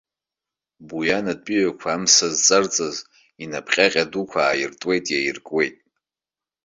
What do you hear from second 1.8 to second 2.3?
амса